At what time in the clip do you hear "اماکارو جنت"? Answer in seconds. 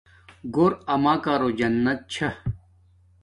0.93-1.99